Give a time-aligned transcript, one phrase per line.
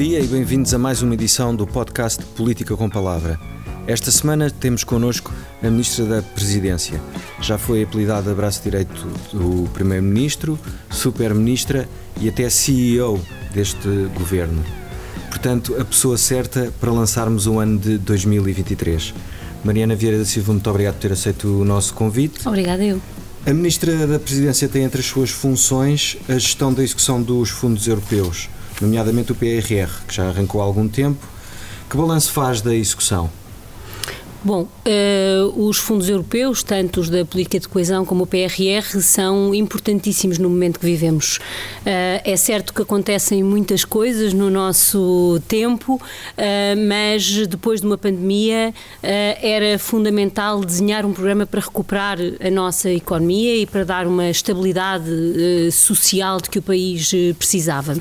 [0.00, 3.38] dia e bem-vindos a mais uma edição do podcast Política com Palavra.
[3.86, 5.30] Esta semana temos connosco
[5.62, 6.98] a Ministra da Presidência.
[7.38, 10.58] Já foi apelidada braço direito do Primeiro-Ministro,
[10.88, 11.86] Super-Ministra
[12.18, 13.20] e até CEO
[13.52, 14.64] deste governo.
[15.28, 19.12] Portanto, a pessoa certa para lançarmos o ano de 2023.
[19.62, 22.48] Mariana Vieira da Silva, muito obrigado por ter aceito o nosso convite.
[22.48, 23.02] Obrigada eu.
[23.44, 27.86] A Ministra da Presidência tem entre as suas funções a gestão da execução dos fundos
[27.86, 28.48] europeus,
[28.80, 31.26] nomeadamente o PRR, que já arrancou há algum tempo.
[31.88, 33.30] Que balanço faz da execução?
[34.42, 39.54] Bom, uh, os fundos europeus, tanto os da política de coesão como o PRR, são
[39.54, 41.36] importantíssimos no momento que vivemos.
[41.36, 46.00] Uh, é certo que acontecem muitas coisas no nosso tempo, uh,
[46.88, 48.72] mas depois de uma pandemia
[49.02, 55.10] era fundamental desenhar um programa para recuperar a nossa economia e para dar uma estabilidade
[55.72, 57.96] social de que o país precisava.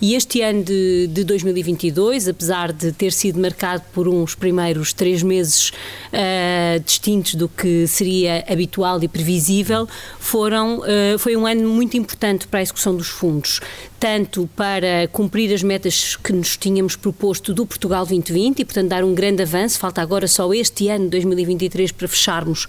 [0.00, 5.22] E este ano de, de 2022, apesar de ter sido marcado por uns primeiros três
[5.22, 5.72] meses
[6.12, 12.46] uh, distintos do que seria habitual e previsível, foram, uh, foi um ano muito importante
[12.46, 13.60] para a execução dos fundos,
[14.00, 19.04] tanto para cumprir as metas que nos tínhamos proposto do Portugal 2020 e, portanto, dar
[19.04, 19.78] um grande avanço.
[19.78, 22.66] Falta agora só este ano, 2023, para fecharmos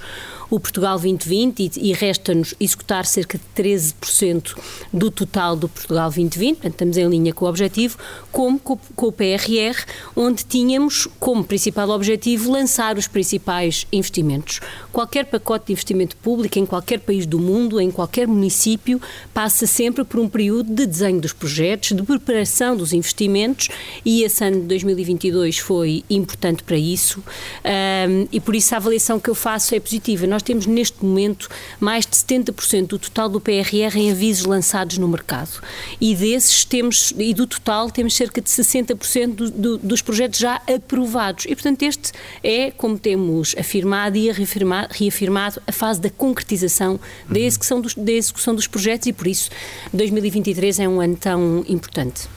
[0.52, 4.57] o Portugal 2020 e, e resta-nos executar cerca de 13%
[4.91, 7.97] do total do Portugal 2020, portanto estamos em linha com o objetivo,
[8.31, 14.59] como com, com o PRR, onde tínhamos como principal objetivo lançar os principais investimentos.
[14.91, 19.02] Qualquer pacote de investimento público em qualquer país do mundo, em qualquer município,
[19.33, 23.69] passa sempre por um período de desenho dos projetos, de preparação dos investimentos
[24.03, 27.23] e esse ano de 2022 foi importante para isso.
[27.64, 30.27] Um, e por isso a avaliação que eu faço é positiva.
[30.27, 31.49] Nós temos neste momento
[31.80, 35.61] mais de 70% do total do PRR em avisos lançados no mercado.
[35.99, 40.61] E desses temos, e do total temos cerca de 60% do, do, dos projetos já
[40.67, 41.45] aprovados.
[41.45, 42.11] E portanto este
[42.43, 46.99] é, como temos afirmado e reafirmado, reafirmado a fase da concretização
[47.30, 49.08] da execução, dos, da execução dos projetos.
[49.08, 49.49] E por isso
[49.93, 52.27] 2023 é um ano tão importante.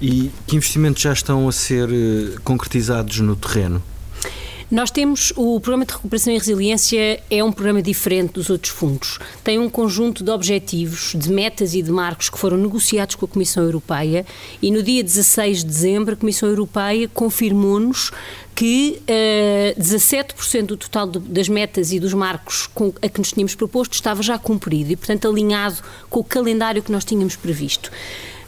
[0.00, 3.82] E que investimentos já estão a ser eh, concretizados no terreno?
[4.72, 9.18] Nós temos o Programa de Recuperação e Resiliência é um programa diferente dos outros fundos.
[9.44, 13.28] Tem um conjunto de objetivos, de metas e de marcos que foram negociados com a
[13.28, 14.24] Comissão Europeia
[14.62, 18.12] e no dia 16 de dezembro a Comissão Europeia confirmou-nos
[18.54, 23.18] que uh, eh, 17% do total do, das metas e dos marcos com, a que
[23.18, 27.36] nos tínhamos proposto estava já cumprido e, portanto, alinhado com o calendário que nós tínhamos
[27.36, 27.90] previsto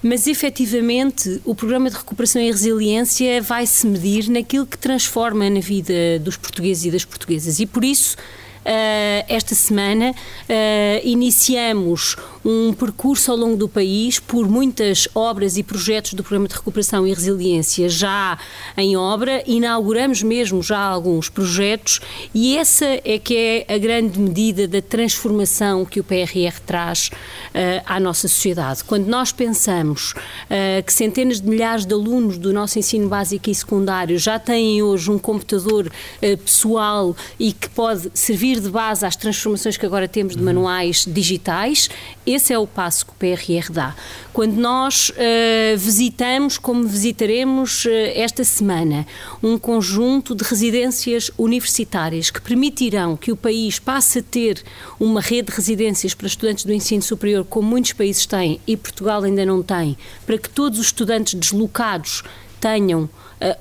[0.05, 5.61] mas efetivamente o programa de recuperação e resiliência vai se medir naquilo que transforma na
[5.61, 7.59] vida dos portugueses e das portuguesas.
[7.59, 14.49] E por isso uh, esta semana uh, iniciamos um percurso ao longo do país por
[14.49, 18.39] muitas obras e projetos do Programa de Recuperação e Resiliência já
[18.77, 22.01] em obra, inauguramos mesmo já alguns projetos
[22.35, 27.83] e essa é que é a grande medida da transformação que o PRR traz uh,
[27.87, 28.85] à nossa sociedade.
[28.85, 33.55] Quando nós pensamos uh, que centenas de milhares de alunos do nosso ensino básico e
[33.55, 39.17] secundário já têm hoje um computador uh, pessoal e que pode servir de base às
[39.17, 40.47] transformações que agora temos de uhum.
[40.47, 41.89] manuais digitais,
[42.35, 43.95] esse é o passo que o PRR dá.
[44.33, 49.07] Quando nós uh, visitamos, como visitaremos uh, esta semana,
[49.43, 54.63] um conjunto de residências universitárias que permitirão que o país passe a ter
[54.99, 59.23] uma rede de residências para estudantes do ensino superior, como muitos países têm e Portugal
[59.23, 59.97] ainda não tem,
[60.27, 62.23] para que todos os estudantes deslocados
[62.61, 63.11] tenham uh,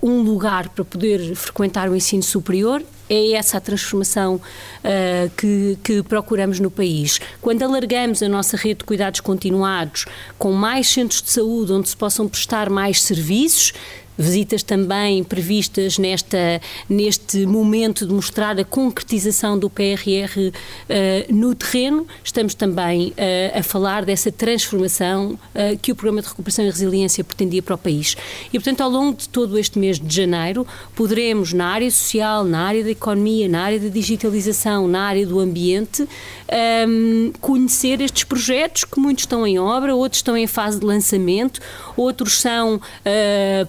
[0.02, 2.82] um lugar para poder frequentar o ensino superior,
[3.14, 7.20] é essa a transformação uh, que, que, procuramos no país.
[7.42, 10.06] Quando alargamos a nossa rede de cuidados continuados
[10.38, 13.74] com mais centros de saúde onde se possam prestar mais serviços,
[14.18, 20.54] visitas também previstas nesta, neste momento de mostrar a concretização do PRR uh,
[20.90, 22.08] eh, no terreno.
[22.24, 27.24] Estamos também uh, a falar dessa transformação uh, que o Programa de Recuperação e Resiliência
[27.24, 28.16] pretendia para o país.
[28.48, 30.66] E, portanto, ao longo de todo este mês de janeiro,
[30.96, 35.40] poderemos, na área social, na área da economia, na área da digitalização, na área do
[35.40, 36.08] ambiente, um,
[36.50, 41.60] ehm, conhecer estes projetos que muitos estão em obra, outros estão em fase de lançamento,
[41.96, 42.80] outros são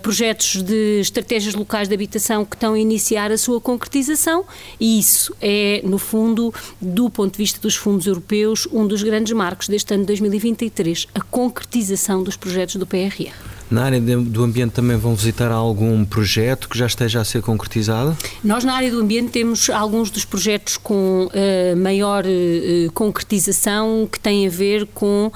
[0.03, 4.45] projetos projetos de estratégias locais de habitação que estão a iniciar a sua concretização
[4.79, 9.33] e isso é, no fundo, do ponto de vista dos fundos europeus, um dos grandes
[9.33, 13.54] marcos deste ano de 2023, a concretização dos projetos do PRR.
[13.71, 18.17] Na área do ambiente também vão visitar algum projeto que já esteja a ser concretizado?
[18.43, 24.21] Nós na área do ambiente temos alguns dos projetos com uh, maior uh, concretização que
[24.21, 25.33] têm a ver com uh,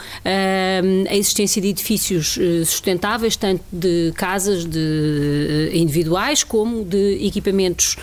[1.09, 7.97] a existência de edifícios sustentáveis, tanto de casas de individuais como de equipamentos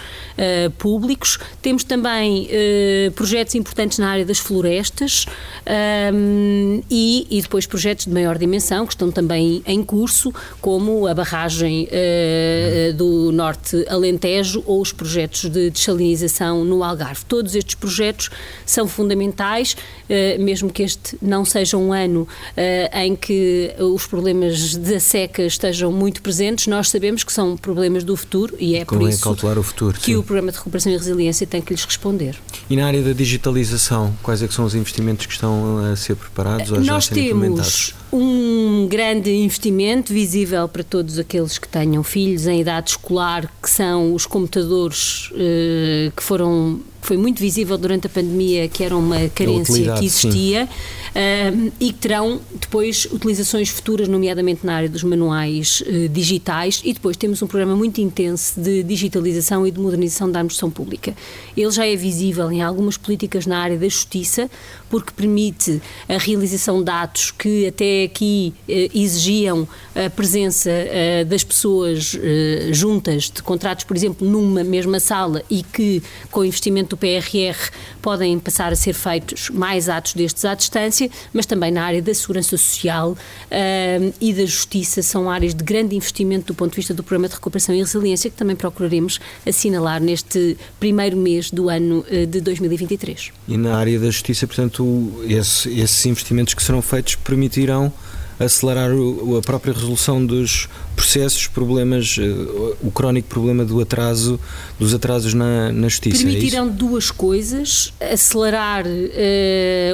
[0.77, 1.39] públicos.
[1.61, 2.49] Temos também
[3.15, 5.25] projetos importantes na área das florestas
[6.89, 10.14] e, e depois projetos de maior dimensão que estão também em curso
[10.61, 17.25] como a barragem uh, do Norte Alentejo ou os projetos de desalinização no Algarve.
[17.25, 18.29] Todos estes projetos
[18.65, 19.75] são fundamentais,
[20.09, 25.43] uh, mesmo que este não seja um ano uh, em que os problemas da seca
[25.43, 29.13] estejam muito presentes, nós sabemos que são problemas do futuro e é como por é
[29.13, 30.15] isso o futuro, que sim.
[30.15, 32.35] o Programa de Recuperação e Resiliência tem que lhes responder.
[32.69, 36.15] E na área da digitalização, quais é que são os investimentos que estão a ser
[36.15, 41.67] preparados ou Nós já a ser temos um grande investimento visível para todos aqueles que
[41.67, 47.77] tenham filhos em idade escolar, que são os computadores eh, que foram foi muito visível
[47.77, 50.67] durante a pandemia que era uma carência que existia
[51.79, 57.15] e que terão depois utilizações futuras, nomeadamente na área dos manuais uh, digitais e depois
[57.15, 61.15] temos um programa muito intenso de digitalização e de modernização da administração pública.
[61.55, 64.49] Ele já é visível em algumas políticas na área da justiça
[64.89, 70.69] porque permite a realização de atos que até aqui uh, exigiam a presença
[71.27, 72.17] das pessoas
[72.71, 77.71] juntas de contratos, por exemplo, numa mesma sala e que com investimento do PRR
[78.01, 82.13] podem passar a ser feitos mais atos destes à distância, mas também na área da
[82.13, 86.93] segurança social uh, e da justiça são áreas de grande investimento do ponto de vista
[86.93, 92.05] do Programa de Recuperação e Resiliência que também procuraremos assinalar neste primeiro mês do ano
[92.11, 93.31] uh, de 2023.
[93.47, 97.91] E na área da justiça, portanto, esse, esses investimentos que serão feitos permitirão
[98.39, 102.23] acelerar a própria resolução dos processos, problemas, eh,
[102.81, 104.39] o crónico problema do atraso,
[104.79, 106.21] dos atrasos na, na justiça.
[106.21, 108.89] É Permitirão é duas coisas: acelerar uh,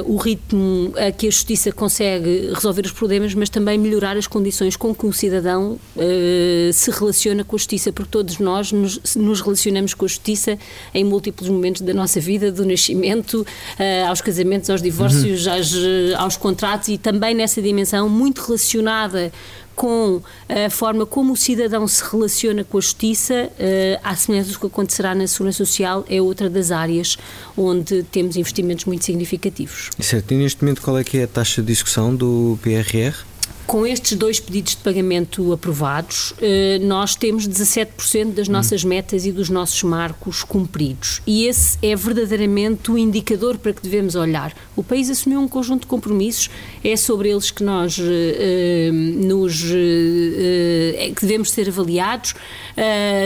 [0.04, 4.76] o ritmo a que a justiça consegue resolver os problemas, mas também melhorar as condições
[4.76, 9.40] com que um cidadão uh, se relaciona com a justiça, porque todos nós nos, nos,
[9.40, 10.58] relacionamos com a justiça
[10.94, 15.52] em múltiplos momentos da nossa vida, do nascimento, uh, aos casamentos, aos divórcios, uhum.
[15.52, 15.74] aos,
[16.18, 19.32] aos contratos e também nessa dimensão muito relacionada
[19.74, 24.58] com a forma como o cidadão se relaciona com a justiça, uh, à semelhança do
[24.58, 27.16] que acontecerá na segurança social, é outra das áreas
[27.56, 29.90] onde temos investimentos muito significativos.
[29.98, 33.31] Certo, e neste momento qual é que é a taxa de execução do PRR?
[33.66, 39.32] Com estes dois pedidos de pagamento aprovados, eh, nós temos 17% das nossas metas e
[39.32, 41.22] dos nossos marcos cumpridos.
[41.26, 44.52] E esse é verdadeiramente o indicador para que devemos olhar.
[44.76, 46.50] O país assumiu um conjunto de compromissos,
[46.82, 52.34] é sobre eles que nós eh, nos eh, que devemos ser avaliados.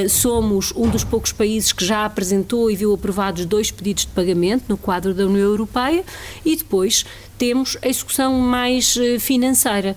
[0.08, 4.64] Somos um dos poucos países que já apresentou e viu aprovados dois pedidos de pagamento
[4.68, 6.04] no quadro da União Europeia
[6.44, 7.04] e depois
[7.38, 9.96] temos a execução mais eh, financeira,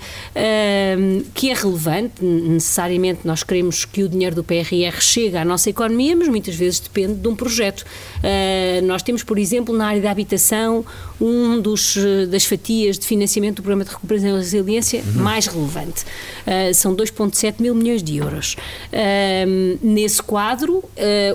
[1.33, 6.15] que é relevante, necessariamente nós queremos que o dinheiro do PRR chegue à nossa economia,
[6.15, 7.85] mas muitas vezes depende de um projeto.
[8.23, 10.85] Ah, nós temos, por exemplo, na área da habitação,
[11.19, 15.23] um dos, eh, das fatias de financiamento do Programa de Recuperação e Resiliência uhum.
[15.23, 16.05] mais relevante.
[16.73, 18.55] São 2,7 mil milhões de euros.
[18.91, 20.83] Uh, nesse quadro,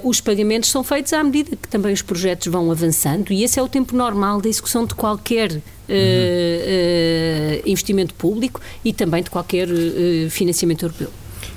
[0.02, 3.62] os pagamentos são feitos à medida que também os projetos vão avançando e esse é
[3.62, 7.62] o tempo normal da execução de qualquer uhum.
[7.66, 9.68] investimento público e também de qualquer
[10.30, 11.10] financiamento europeu.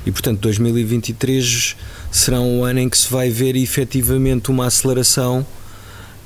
[0.05, 1.75] E, portanto, 2023
[2.11, 5.45] será um ano em que se vai ver efetivamente uma aceleração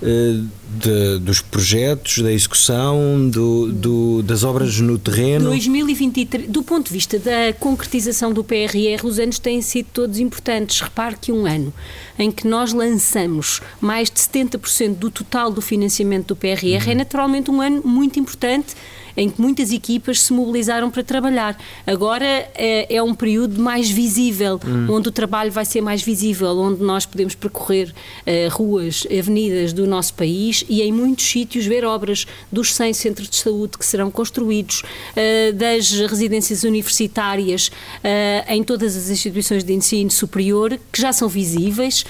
[0.01, 0.41] eh,
[0.79, 5.49] de, dos projetos, da execução, do, do, das obras no terreno?
[5.49, 10.79] 2023, do ponto de vista da concretização do PRR, os anos têm sido todos importantes.
[10.81, 11.73] Repare que um ano
[12.17, 16.91] em que nós lançamos mais de 70% do total do financiamento do PRR uhum.
[16.91, 18.75] é naturalmente um ano muito importante
[19.15, 21.57] em que muitas equipas se mobilizaram para trabalhar.
[21.85, 24.87] Agora é, é um período mais visível, hum.
[24.89, 29.85] onde o trabalho vai ser mais visível, onde nós podemos percorrer uh, ruas, avenidas do
[29.85, 34.11] nosso país e em muitos sítios ver obras dos 100 centros de saúde que serão
[34.11, 41.13] construídos, uh, das residências universitárias, uh, em todas as instituições de ensino superior, que já
[41.13, 42.05] são visíveis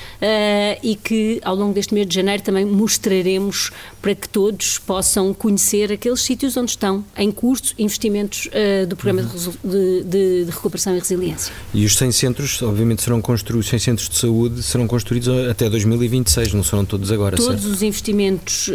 [0.83, 5.91] e que ao longo deste mês de janeiro também mostraremos para que todos possam conhecer
[5.91, 9.69] aqueles sítios onde estão em curso investimentos uh, do Programa uhum.
[9.71, 11.53] de, de, de, Recuperação e Resiliência.
[11.73, 16.53] E os 100 centros, obviamente, serão construídos, 100 centros de saúde serão construídos até 2026,
[16.53, 17.73] não serão todos agora, Todos certo?
[17.73, 18.71] os investimentos, uh,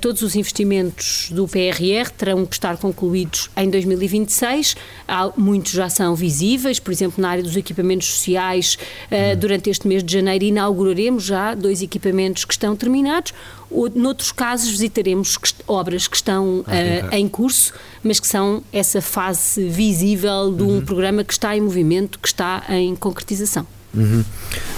[0.00, 4.74] todos os investimentos do PRR terão que estar concluídos em 2026.
[5.06, 8.78] Há, muitos já são visíveis, por exemplo, na área dos equipamentos sociais,
[9.10, 13.32] uh, durante este mês de janeiro inauguraremos já dois equipamentos que estão terminados.
[13.72, 16.64] Ou, noutros casos, visitaremos que, obras que estão uh,
[17.12, 20.80] em curso, mas que são essa fase visível de um uhum.
[20.84, 23.66] programa que está em movimento, que está em concretização.
[23.94, 24.24] Uhum.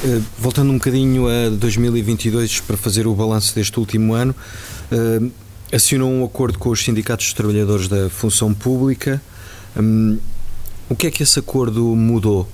[0.04, 4.34] Uh, voltando um bocadinho a 2022 para fazer o balanço deste último ano,
[4.90, 5.32] uh,
[5.72, 9.22] assinou um acordo com os sindicatos dos trabalhadores da função pública.
[9.76, 10.18] Um,
[10.88, 12.53] o que é que esse acordo mudou eh,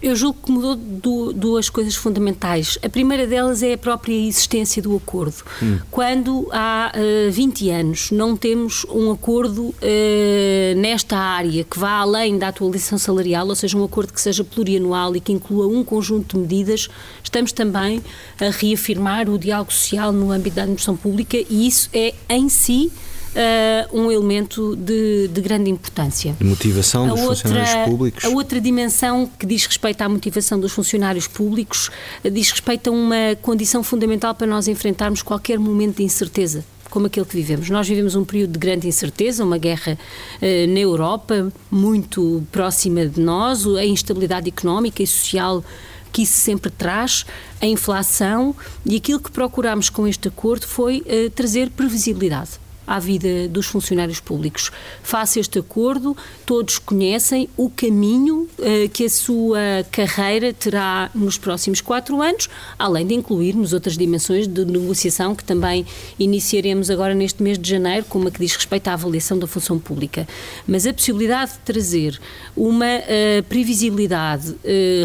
[0.00, 2.78] eu julgo que mudou duas coisas fundamentais.
[2.82, 5.42] A primeira delas é a própria existência do acordo.
[5.62, 5.78] Hum.
[5.90, 6.92] Quando há
[7.30, 12.96] 20 eh, anos não temos um acordo eh, nesta área que vá além da atualização
[12.98, 16.88] salarial, ou seja, um acordo que seja plurianual e que inclua um conjunto de medidas,
[17.22, 18.02] estamos também
[18.40, 22.90] a reafirmar o diálogo social no âmbito da administração pública e isso é em si
[23.32, 26.36] uh, um elemento de, de, grande importância.
[26.40, 28.24] A motivação dos outra, funcionários públicos?
[28.24, 31.90] A outra dimensão que diz respeito à motivação dos funcionários públicos
[32.24, 37.06] uh, diz respeito a uma condição fundamental para nós enfrentarmos qualquer momento de incerteza como
[37.06, 37.70] aquele que vivemos.
[37.70, 43.18] Nós vivemos um período de grande incerteza, uma guerra uh, na Europa muito próxima de
[43.18, 45.64] nós, a instabilidade económica e social
[46.12, 47.24] que isso sempre traz,
[47.58, 53.48] a inflação, e aquilo que procurámos com este acordo foi uh, trazer previsibilidade à vida
[53.48, 54.70] dos funcionários públicos.
[55.02, 59.58] Face este acordo, todos conhecem o caminho uh, que a sua
[59.90, 62.48] carreira terá nos próximos quatro anos,
[62.78, 65.86] além de incluirmos outras dimensões de negociação que também
[66.18, 69.78] iniciaremos agora neste mês de janeiro, como a que diz respeito à avaliação da função
[69.78, 70.26] pública.
[70.66, 72.20] Mas a possibilidade de trazer
[72.56, 74.58] uma uh, previsibilidade uh,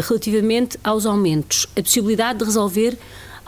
[0.08, 2.98] relativamente aos aumentos, a possibilidade de resolver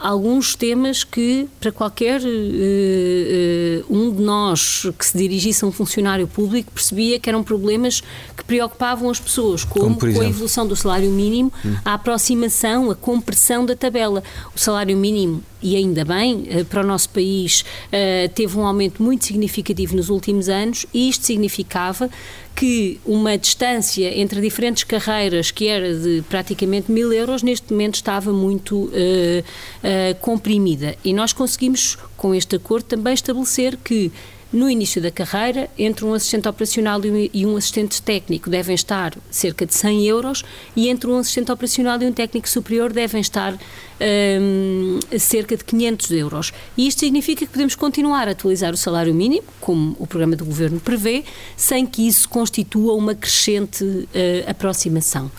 [0.00, 6.26] alguns temas que, para qualquer uh, um de nós que se dirigisse a um funcionário
[6.26, 8.02] público, percebia que eram problemas
[8.36, 11.76] que preocupavam as pessoas, como, como a evolução do salário mínimo, hum.
[11.84, 14.22] a aproximação, a compressão da tabela.
[14.54, 19.02] O salário mínimo e ainda bem, eh, para o nosso país eh, teve um aumento
[19.02, 22.10] muito significativo nos últimos anos e isto significava
[22.54, 28.32] que uma distância entre diferentes carreiras que era de praticamente mil euros, neste momento estava
[28.32, 30.94] muito uh, uh, comprimida.
[31.02, 34.12] E nós conseguimos, com este acordo, também estabelecer que
[34.52, 39.64] no início da carreira, entre um assistente operacional e um assistente técnico devem estar cerca
[39.64, 44.98] de 100 euros e entre um assistente operacional e um técnico superior devem estar um,
[45.18, 46.52] cerca de 500 euros.
[46.76, 50.44] E isto significa que podemos continuar a atualizar o salário mínimo, como o programa do
[50.44, 51.24] governo prevê,
[51.56, 54.08] sem que isso constitua uma crescente uh,
[54.50, 55.30] aproximação.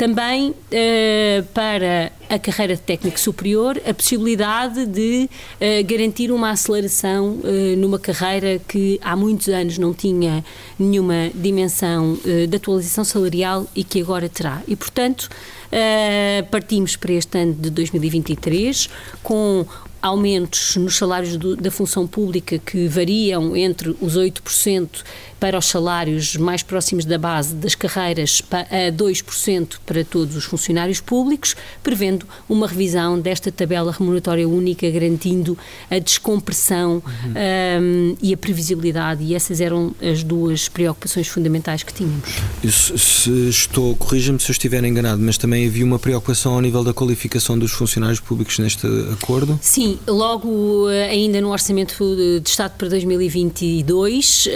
[0.00, 7.32] Também uh, para a carreira de técnico superior, a possibilidade de uh, garantir uma aceleração
[7.32, 10.42] uh, numa carreira que há muitos anos não tinha
[10.78, 14.62] nenhuma dimensão de atualização salarial e que agora terá.
[14.66, 15.28] E, portanto,
[16.50, 18.88] partimos para este ano de 2023
[19.22, 19.66] com
[20.02, 24.88] aumentos nos salários do, da função pública que variam entre os 8%
[25.40, 31.00] para os salários mais próximos da base das carreiras a 2% para todos os funcionários
[31.00, 35.56] públicos, prevendo uma revisão desta tabela remuneratória única, garantindo
[35.90, 37.82] a descompressão uhum.
[37.82, 39.24] um, e a previsibilidade.
[39.24, 42.28] E essas eram as duas preocupações fundamentais que tínhamos.
[42.68, 46.92] Se estou, corrija-me se eu estiver enganado, mas também havia uma preocupação ao nível da
[46.92, 49.58] qualificação dos funcionários públicos neste acordo?
[49.62, 51.94] Sim, logo eh, ainda no Orçamento
[52.40, 54.46] de Estado para 2022.
[54.46, 54.50] Uh,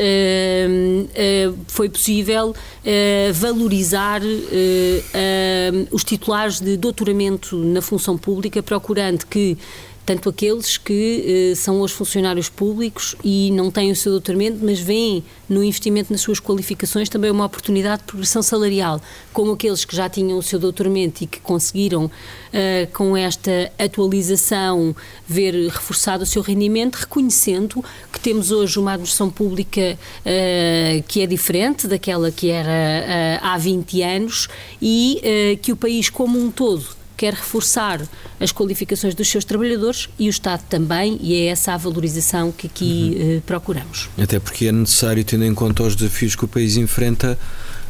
[1.15, 9.57] eh, foi possível eh, valorizar eh, os titulares de doutoramento na função pública, procurando que
[10.05, 14.79] tanto aqueles que eh, são os funcionários públicos e não têm o seu doutoramento, mas
[14.79, 19.01] veem no investimento nas suas qualificações também uma oportunidade de progressão salarial,
[19.33, 22.11] como aqueles que já tinham o seu doutoramento e que conseguiram,
[22.53, 24.95] eh, com esta atualização,
[25.27, 27.83] ver reforçado o seu rendimento, reconhecendo
[28.13, 34.03] que temos hoje uma administração pública eh, que é diferente daquela que era há 20
[34.03, 34.49] anos
[34.81, 38.03] e que o país como um todo quer reforçar
[38.39, 42.67] as qualificações dos seus trabalhadores e o Estado também, e é essa a valorização que
[42.67, 43.37] aqui uhum.
[43.37, 44.11] eh, procuramos.
[44.19, 47.39] Até porque é necessário, tendo em conta os desafios que o país enfrenta,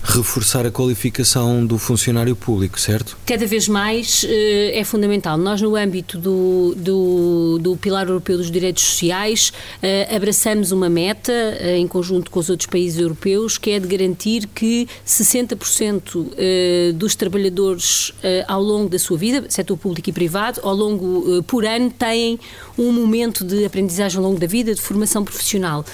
[0.04, 3.16] reforçar a qualificação do funcionário público, certo?
[3.25, 5.38] Cada vez mais é fundamental.
[5.38, 9.52] Nós, no âmbito do, do, do Pilar Europeu dos Direitos Sociais,
[10.14, 11.32] abraçamos uma meta,
[11.76, 18.12] em conjunto com os outros países europeus, que é de garantir que 60% dos trabalhadores
[18.46, 22.38] ao longo da sua vida, setor público e privado, ao longo, por ano, têm
[22.76, 25.84] um momento de aprendizagem ao longo da vida, de formação profissional.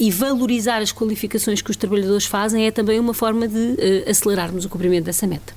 [0.00, 4.64] E valorizar as qualificações que os trabalhadores fazem é também uma forma de uh, acelerarmos
[4.64, 5.54] o cumprimento dessa meta.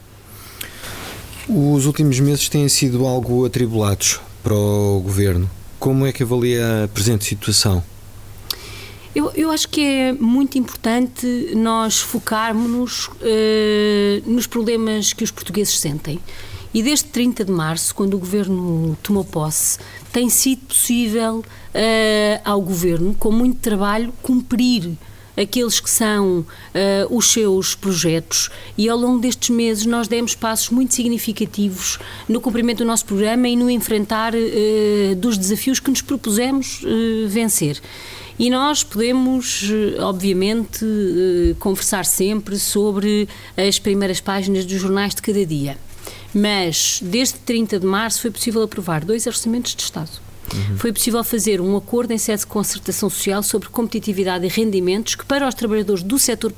[1.48, 5.50] Os últimos meses têm sido algo atribulados para o governo.
[5.80, 7.84] Como é que avalia a presente situação?
[9.16, 15.80] Eu, eu acho que é muito importante nós focarmos uh, nos problemas que os portugueses
[15.80, 16.20] sentem.
[16.72, 19.80] E desde 30 de março, quando o governo tomou posse,
[20.12, 24.92] tem sido possível uh, ao governo, com muito trabalho, cumprir
[25.40, 26.46] aqueles que são uh,
[27.10, 32.80] os seus projetos e ao longo destes meses nós demos passos muito significativos no cumprimento
[32.80, 37.80] do nosso programa e no enfrentar uh, dos desafios que nos propusemos uh, vencer.
[38.38, 39.70] E nós podemos,
[40.00, 40.86] obviamente,
[41.60, 43.28] conversar sempre sobre
[43.58, 45.78] as primeiras páginas dos jornais de cada dia
[46.34, 50.29] mas desde 30 de março foi possível aprovar dois orçamentos de Estado.
[50.54, 50.78] Uhum.
[50.78, 55.26] Foi possível fazer um acordo em sede de concertação social sobre competitividade e rendimentos que,
[55.26, 56.52] para os trabalhadores do setor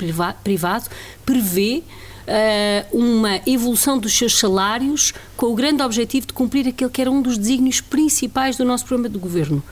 [0.44, 0.90] privado,
[1.26, 1.84] prevê
[2.22, 7.12] uh, uma evolução dos seus salários com o grande objetivo de cumprir aquele que era
[7.12, 9.64] um dos desígnios principais do nosso programa de governo: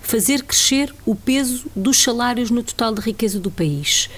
[0.00, 4.08] fazer crescer o peso dos salários no total de riqueza do país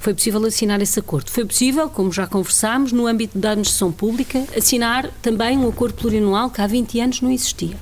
[0.00, 1.30] foi possível assinar esse acordo.
[1.30, 6.50] Foi possível, como já conversámos, no âmbito da administração pública, assinar também um acordo plurianual
[6.50, 7.76] que há 20 anos não existia.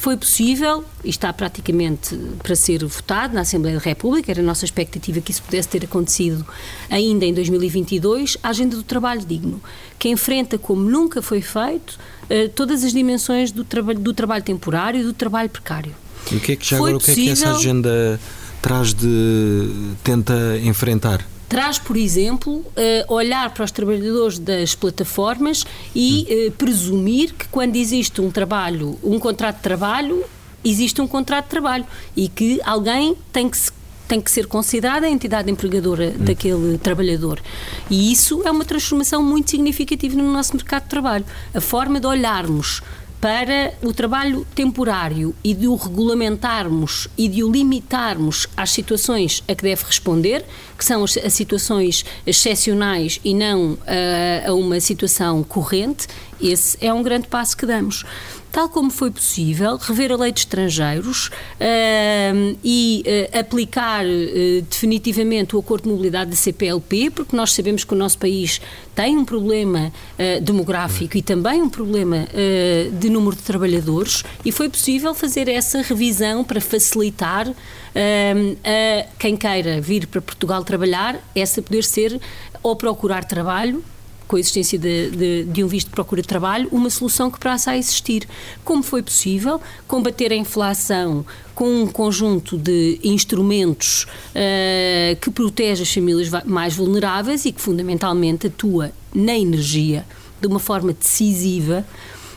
[0.00, 4.64] Foi possível, e está praticamente para ser votado na Assembleia da República, era a nossa
[4.64, 6.42] expectativa que isso pudesse ter acontecido
[6.88, 9.62] ainda em 2022, a Agenda do Trabalho Digno,
[9.98, 11.98] que enfrenta, como nunca foi feito,
[12.30, 15.94] eh, todas as dimensões do, traba do trabalho temporário e do trabalho precário.
[16.32, 18.18] E o que é que já agora, o que é que essa agenda
[18.62, 19.68] traz de.
[20.02, 21.28] tenta enfrentar?
[21.50, 27.74] Traz, por exemplo, uh, olhar para os trabalhadores das plataformas e uh, presumir que quando
[27.74, 30.24] existe um trabalho, um contrato de trabalho,
[30.64, 31.84] existe um contrato de trabalho
[32.16, 33.72] e que alguém tem que se
[34.06, 36.24] tem que ser considerada a entidade empregadora hum.
[36.24, 37.40] daquele trabalhador.
[37.88, 41.24] E isso é uma transformação muito significativa no nosso mercado de trabalho.
[41.54, 42.82] A forma de olharmos
[43.20, 49.54] para o trabalho temporário e de o regulamentarmos e de o limitarmos às situações a
[49.54, 50.44] que deve responder,
[50.80, 53.78] que são as, as situações excepcionais e não uh,
[54.46, 56.08] a uma situação corrente,
[56.40, 58.02] esse é um grande passo que damos.
[58.50, 65.54] Tal como foi possível, rever a lei de estrangeiros uh, e uh, aplicar uh, definitivamente
[65.54, 68.60] o acordo de mobilidade da CPLP, porque nós sabemos que o nosso país
[68.92, 69.90] tem um problema
[70.42, 72.26] demográfico e também um problema
[72.98, 79.80] de número de trabalhadores, e foi possível fazer essa revisão para facilitar a quem queira
[79.80, 82.20] vir para Portugal trabalhar, essa poder ser
[82.62, 83.82] ou procurar trabalho
[84.28, 87.40] com a existência de, de, de, um visto de procura de trabalho, uma solução que
[87.40, 88.28] passa a existir.
[88.64, 95.92] Como foi possível combater a inflação com um conjunto de instrumentos uh, que protege as
[95.92, 100.06] famílias mais vulneráveis e que fundamentalmente atua na energia
[100.40, 101.84] de uma forma decisiva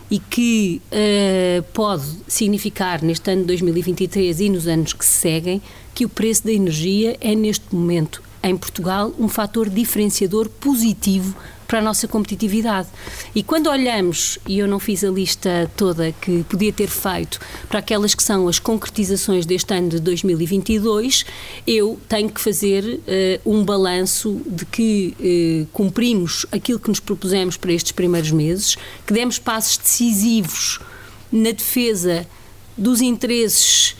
[0.09, 5.61] e que uh, pode significar neste ano de 2023 e nos anos que se seguem
[5.93, 11.35] que o preço da energia é neste momento em Portugal um fator diferenciador positivo
[11.73, 12.87] para a nossa competitividade.
[13.33, 17.79] E quando olhamos, e eu não fiz a lista toda que podia ter feito, para
[17.79, 21.25] aquelas que são as concretizações deste ano de 2022,
[21.65, 27.57] eu tenho que fazer uh, um balanço de que uh, cumprimos aquilo que nos propusemos
[27.57, 28.75] para estes primeiros meses,
[29.07, 30.79] que demos passos decisivos
[31.31, 32.27] na defesa
[32.77, 33.95] dos interesses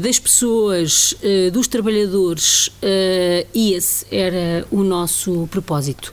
[0.00, 6.12] das pessoas, uh, dos trabalhadores, uh, e esse era o nosso propósito.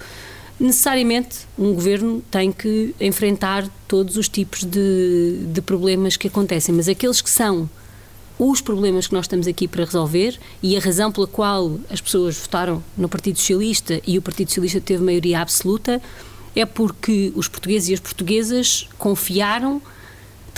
[0.59, 6.89] Necessariamente um governo tem que enfrentar todos os tipos de, de problemas que acontecem, mas
[6.89, 7.69] aqueles que são
[8.37, 12.37] os problemas que nós estamos aqui para resolver e a razão pela qual as pessoas
[12.37, 16.01] votaram no Partido Socialista e o Partido Socialista teve maioria absoluta
[16.55, 19.81] é porque os portugueses e as portuguesas confiaram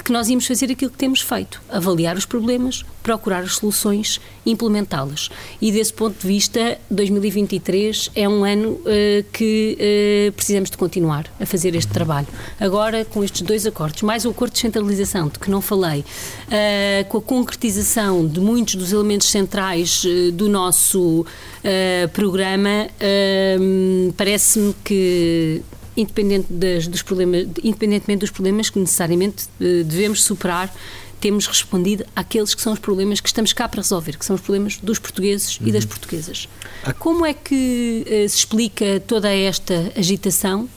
[0.02, 4.20] de que nós íamos fazer aquilo que temos feito: avaliar os problemas, procurar as soluções,
[4.46, 5.30] implementá-las.
[5.62, 8.82] E desse ponto de vista, 2023 é um ano uh,
[9.32, 12.28] que uh, precisamos de continuar a fazer este trabalho.
[12.60, 17.06] Agora, com estes dois acordos, mais o acordo de centralização, de que não falei, uh,
[17.08, 21.26] com a concretização de muitos dos elementos centrais do nosso
[22.14, 22.88] programa,
[24.18, 25.62] parece-me que
[25.96, 30.74] independente das, dos problemas, independentemente dos problemas que necessariamente devemos superar,
[31.22, 34.42] temos respondido àqueles que são os problemas que estamos cá para resolver, que são os
[34.42, 35.68] problemas dos portugueses uhum.
[35.68, 35.90] e das uhum.
[35.90, 36.50] portuguesas.
[36.98, 40.68] Como é que uh, se explica toda esta agitação?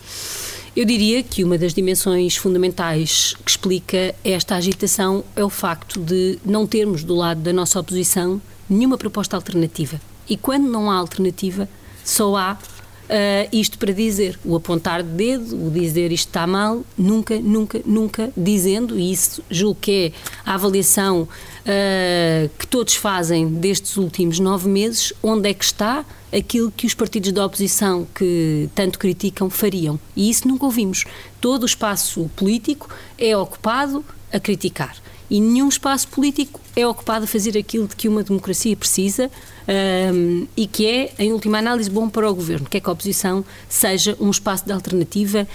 [0.76, 6.38] Eu diria que uma das dimensões fundamentais que explica esta agitação é o facto de
[6.44, 10.00] não termos do lado da nossa oposição nenhuma proposta alternativa.
[10.28, 11.68] E quando não há alternativa,
[12.04, 12.58] só há
[13.04, 17.80] Uh, isto para dizer, o apontar de dedo, o dizer isto está mal, nunca, nunca,
[17.84, 20.12] nunca dizendo, e isso julgo que é
[20.50, 26.70] a avaliação uh, que todos fazem destes últimos nove meses, onde é que está aquilo
[26.70, 30.00] que os partidos da oposição que tanto criticam fariam.
[30.16, 31.04] E isso nunca ouvimos.
[31.42, 32.88] Todo o espaço político
[33.18, 34.96] é ocupado a criticar
[35.30, 39.30] e nenhum espaço político é ocupado a fazer aquilo de que uma democracia precisa
[39.68, 42.92] um, e que é, em última análise, bom para o governo, que é que a
[42.92, 45.46] oposição seja um espaço de alternativa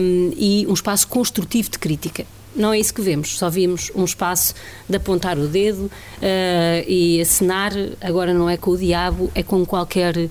[0.00, 2.26] um, e um espaço construtivo de crítica.
[2.56, 4.54] Não é isso que vemos, só vimos um espaço
[4.88, 5.90] de apontar o dedo uh,
[6.88, 10.30] e acenar, agora não é com o diabo, é com qualquer uh,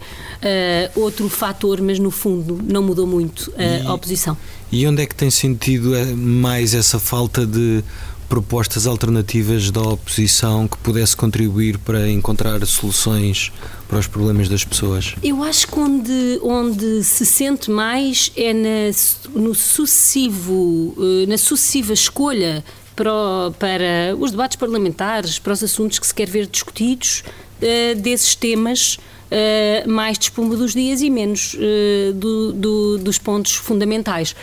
[0.96, 4.36] outro fator, mas no fundo não mudou muito uh, a oposição.
[4.72, 7.84] E onde é que tem sentido eh, mais essa falta de
[8.28, 13.52] propostas alternativas da oposição que pudesse contribuir para encontrar soluções
[13.88, 15.16] para os problemas das pessoas?
[15.24, 21.94] Eu acho que onde, onde se sente mais é na, no sucessivo, eh, na sucessiva
[21.94, 22.64] escolha
[22.96, 23.12] para,
[23.60, 27.24] para os debates parlamentares, para os assuntos que se quer ver discutidos,
[27.62, 28.98] uh, desses temas
[29.32, 34.36] uh, mais de dos dias e menos uh, do, do, dos pontos fundamentais.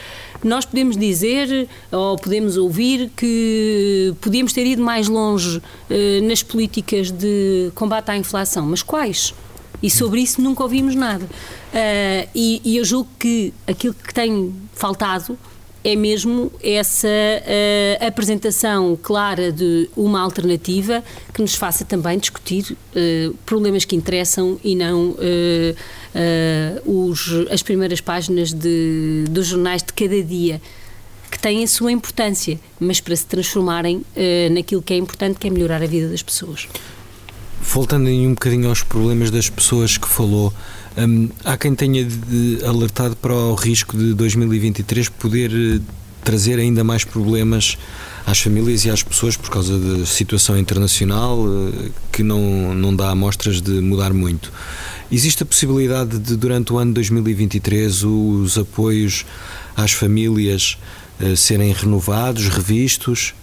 [0.43, 7.11] Nós podemos dizer ou podemos ouvir que podíamos ter ido mais longe uh, nas políticas
[7.11, 9.33] de combate à inflação, mas quais?
[9.83, 11.25] E sobre isso nunca ouvimos nada.
[11.25, 15.39] Uh, e, e, eu julgo que aquilo que tem faltado
[15.85, 21.03] é mesmo essa uh, apresentação clara de uma alternativa
[21.35, 25.77] que nos faça também discutir uh, problemas que interessam e não uh,
[26.85, 30.61] os, as primeiras páginas de, dos jornais de cada dia
[31.31, 34.05] que têm a sua importância, mas para se transformarem
[34.51, 36.69] naquilo que é importante, que é melhorar a vida das pessoas.
[37.63, 40.53] Voltando aí um bocadinho aos problemas das pessoas que falou,
[40.99, 42.07] hum, há quem tenha
[42.67, 45.81] alertado para o risco de 2023 poder eh,
[46.25, 47.77] trazer ainda mais problemas
[48.27, 53.11] às famílias e às pessoas por causa da situação internacional eh, que não, não dá
[53.11, 54.53] amostras de mudar muito.
[55.11, 59.27] Existe a possibilidade de, durante o ano 2023, os apoios
[59.77, 60.79] às famílias
[61.21, 63.35] eh, serem renovados, revistos?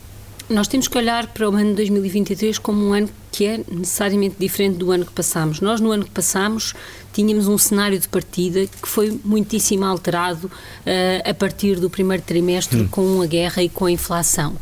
[0.49, 4.77] Nós temos que olhar para o ano 2023 como um ano que é necessariamente diferente
[4.77, 5.62] do ano que passamos.
[5.62, 6.73] Nós, no ano que passamos,
[7.13, 12.81] tínhamos um cenário de partida que foi muitíssimo alterado uh, a partir do primeiro trimestre
[12.81, 12.88] hum.
[12.88, 14.57] com a guerra e com a inflação.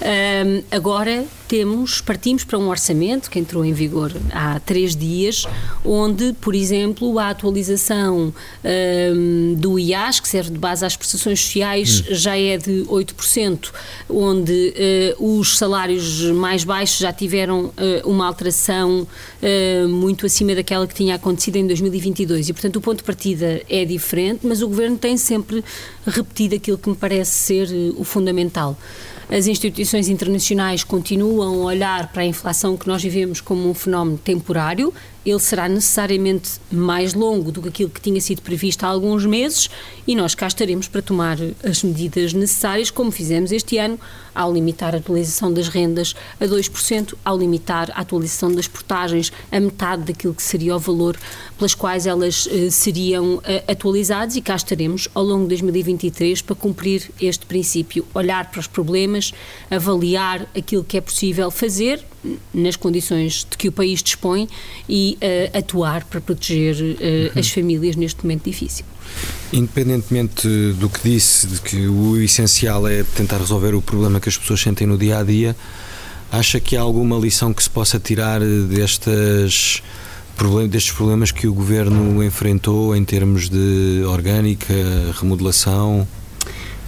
[0.00, 5.44] Um, agora temos, partimos para um orçamento que entrou em vigor há três dias,
[5.84, 8.32] onde, por exemplo, a atualização
[8.64, 12.14] um, do IAS, que serve de base às prestações sociais, hum.
[12.14, 13.70] já é de 8%,
[14.08, 14.74] onde
[15.18, 17.72] uh, os salários mais baixos já tiveram uh,
[18.04, 22.50] uma alteração uh, muito acima daquela que tinha acontecido em 2022.
[22.50, 25.64] E, portanto, o ponto de partida é diferente, mas o Governo tem sempre
[26.06, 28.76] repetido aquilo que me parece ser o fundamental.
[29.30, 34.16] As instituições internacionais continuam a olhar para a inflação que nós vivemos como um fenómeno
[34.16, 34.92] temporário
[35.24, 39.68] ele será necessariamente mais longo do que aquilo que tinha sido previsto há alguns meses
[40.06, 43.98] e nós cá estaremos para tomar as medidas necessárias, como fizemos este ano,
[44.34, 49.58] ao limitar a atualização das rendas a 2%, ao limitar a atualização das portagens a
[49.58, 51.16] metade daquilo que seria o valor
[51.56, 56.54] pelas quais elas eh, seriam eh, atualizadas e cá estaremos ao longo de 2023 para
[56.54, 59.32] cumprir este princípio, olhar para os problemas,
[59.70, 62.04] avaliar aquilo que é possível fazer
[62.52, 64.48] nas condições de que o país dispõe
[64.88, 67.30] e uh, atuar para proteger uh, uhum.
[67.40, 68.84] as famílias neste momento difícil.
[69.52, 70.46] Independentemente
[70.78, 74.60] do que disse, de que o essencial é tentar resolver o problema que as pessoas
[74.60, 75.56] sentem no dia a dia,
[76.30, 79.82] acha que há alguma lição que se possa tirar destas
[80.70, 84.72] destes problemas que o governo enfrentou em termos de orgânica,
[85.20, 86.06] remodelação?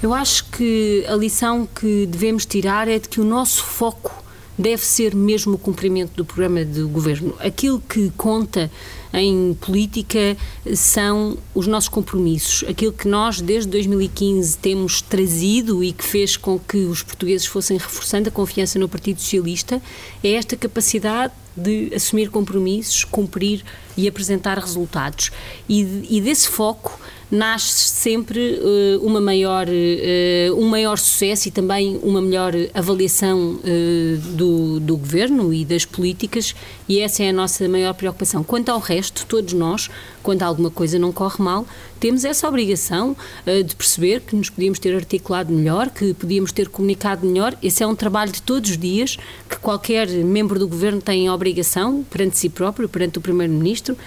[0.02, 4.19] Eu acho que a lição que devemos tirar é de que o nosso foco
[4.60, 7.34] deve ser mesmo o cumprimento do programa de governo.
[7.40, 8.70] Aquilo que conta
[9.12, 10.36] em política
[10.74, 12.68] são os nossos compromissos.
[12.68, 17.78] Aquilo que nós, desde 2015, temos trazido e que fez com que os portugueses fossem
[17.78, 19.80] reforçando a confiança no Partido Socialista
[20.22, 23.64] é esta capacidade de assumir compromissos, cumprir
[23.96, 25.30] e apresentar resultados.
[25.68, 31.98] E, e desse foco nasce sempre uh, uma maior, uh, um maior sucesso e também
[32.02, 36.54] uma melhor avaliação uh, do, do governo e das políticas,
[36.88, 38.42] e essa é a nossa maior preocupação.
[38.42, 39.88] Quanto ao resto, todos nós,
[40.22, 41.66] quando alguma coisa não corre mal,
[42.00, 43.14] temos essa obrigação
[43.44, 47.54] de perceber que nos podíamos ter articulado melhor, que podíamos ter comunicado melhor.
[47.62, 51.34] Esse é um trabalho de todos os dias que qualquer membro do governo tem a
[51.34, 53.98] obrigação, perante si próprio, perante o Primeiro-Ministro,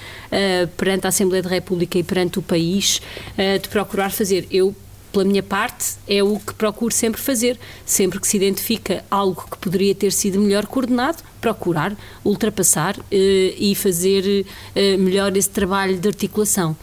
[0.76, 3.00] perante a Assembleia da República e perante o país,
[3.38, 4.48] uh, de procurar fazer.
[4.52, 4.76] Eu,
[5.12, 7.60] pela minha parte, é o que procuro sempre fazer.
[7.86, 13.74] Sempre que se identifica algo que poderia ter sido melhor coordenado, procurar ultrapassar uh, e
[13.76, 16.76] fazer uh, melhor esse trabalho de articulação.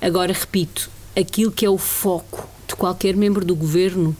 [0.00, 4.14] Agora, repito, aquilo que é o foco de qualquer membro do governo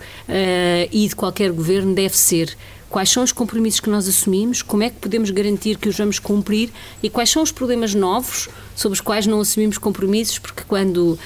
[0.90, 2.56] e de qualquer governo deve ser
[2.88, 6.18] quais são os compromissos que nós assumimos, como é que podemos garantir que os vamos
[6.18, 6.70] cumprir
[7.02, 11.18] e quais são os problemas novos sobre os quais não assumimos compromissos, porque quando uh,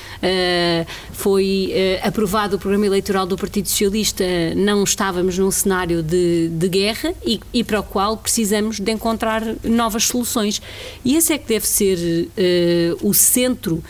[1.12, 4.24] foi uh, aprovado o programa eleitoral do Partido Socialista
[4.56, 9.42] não estávamos num cenário de, de guerra e, e, para o qual precisamos de encontrar
[9.62, 10.60] novas soluções.
[11.04, 13.82] E esse é que deve ser uh, o centro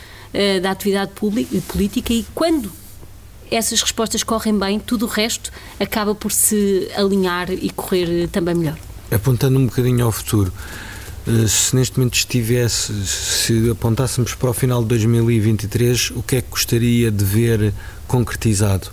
[0.62, 2.72] da atividade pública, política e quando
[3.54, 8.78] essas respostas correm bem, tudo o resto acaba por se alinhar e correr também melhor.
[9.10, 10.52] Apontando um bocadinho ao futuro,
[11.26, 16.42] eh, se neste momento estivesse, se apontássemos para o final de 2023, o que é
[16.42, 17.72] que gostaria de ver
[18.08, 18.90] concretizado?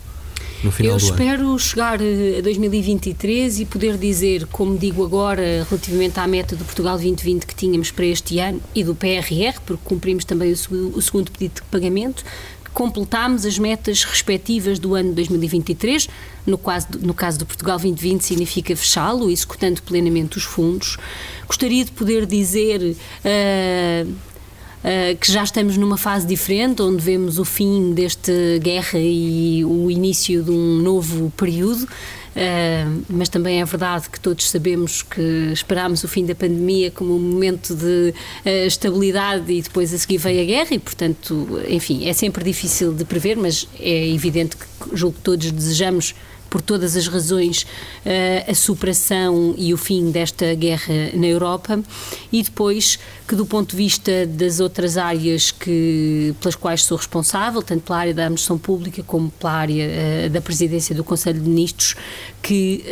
[0.64, 1.60] No final Eu espero ano?
[1.60, 6.98] chegar eh, a 2023 e poder dizer, como digo agora, relativamente à meta do Portugal
[6.98, 11.56] 2020 que tínhamos para este ano e do PRR, porque cumprimos também o segundo pedido
[11.56, 12.26] de pagamento,
[12.74, 16.10] completámos as metas respectivas do ano 2023.
[16.46, 20.98] No caso, no caso do Portugal 2020, significa fechá-lo, executando plenamente os fundos.
[21.48, 22.96] Gostaria de poder dizer.
[23.24, 24.30] Uh,
[24.80, 29.92] Uh, que já estamos numa fase diferente, onde vemos o fim desta guerra e o
[29.92, 31.86] início de um novo período.
[32.40, 37.14] Uh, mas também é verdade que todos sabemos que esperámos o fim da pandemia como
[37.14, 38.14] um momento de
[38.46, 42.94] uh, estabilidade e depois a seguir veio a guerra e, portanto, enfim, é sempre difícil
[42.94, 46.16] de prever, mas é evidente que julgo que todos desejamos
[46.50, 47.66] por todas as razões,
[48.06, 51.82] eh, a superação e o fim desta guerra na Europa
[52.32, 57.62] e depois que do ponto de vista das outras áreas que, pelas quais sou responsável,
[57.62, 61.48] tanto pela área da administração pública como pela área uh, da presidência do Conselho de
[61.48, 61.96] Ministros,
[62.42, 62.84] que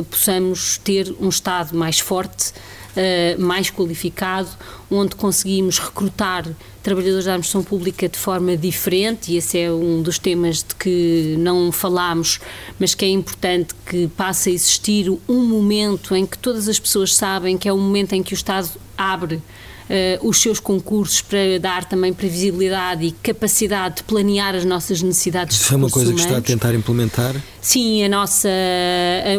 [0.00, 2.52] uh, possamos ter um Estado mais forte,
[2.96, 4.48] uh, mais qualificado,
[4.90, 6.46] onde conseguimos recrutar
[6.82, 11.36] trabalhadores da administração pública de forma diferente, e esse é um dos temas de que
[11.38, 12.40] não falámos,
[12.78, 17.14] mas que é importante que passe a existir um momento em que todas as pessoas
[17.14, 19.36] sabem que é o momento em que o Estado abre
[19.88, 25.60] uh, os seus concursos para dar também previsibilidade e capacidade de planear as nossas necessidades
[25.60, 26.24] Isso é uma coisa humanos.
[26.24, 27.34] que está a tentar implementar?
[27.60, 28.48] Sim, a nossa,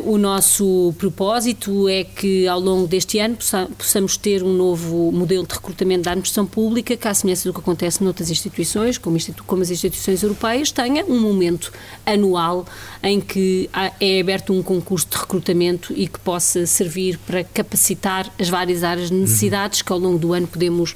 [0.03, 5.47] o nosso propósito é que ao longo deste ano possa, possamos ter um novo modelo
[5.47, 9.61] de recrutamento da administração pública, que à semelhança do que acontece noutras instituições, como, como
[9.61, 11.71] as instituições europeias, tenha um momento
[12.05, 12.65] anual
[13.01, 18.49] em que é aberto um concurso de recrutamento e que possa servir para capacitar as
[18.49, 19.85] várias áreas de necessidades uhum.
[19.85, 20.95] que ao longo do ano podemos uh,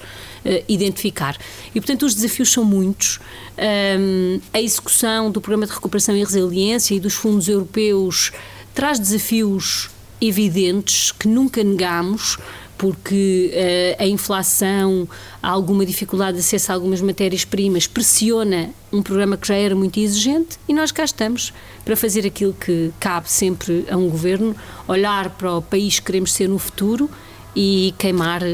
[0.68, 1.38] identificar.
[1.74, 3.20] E, portanto, os desafios são muitos.
[3.58, 8.32] Um, a execução do Programa de Recuperação e Resiliência e dos fundos europeus
[8.74, 12.38] traz desafios evidentes que nunca negamos,
[12.78, 15.08] porque uh, a inflação,
[15.42, 20.58] alguma dificuldade de acesso a algumas matérias-primas pressiona um programa que já era muito exigente
[20.68, 21.54] e nós cá estamos
[21.86, 24.56] para fazer aquilo que cabe sempre a um governo,
[24.88, 27.10] olhar para o país que queremos ser no futuro
[27.56, 28.46] e queimar uh,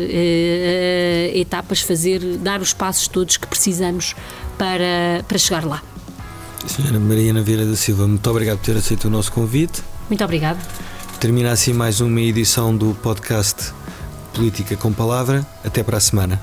[1.33, 4.15] etapas, fazer, dar os passos todos que precisamos
[4.57, 5.81] para, para chegar lá.
[6.67, 9.81] Senhora Mariana Vieira da Silva, muito obrigado por ter aceito o nosso convite.
[10.09, 10.59] Muito obrigado.
[11.19, 13.73] Termina assim mais uma edição do podcast
[14.33, 15.45] Política com Palavra.
[15.63, 16.39] Até para a semana.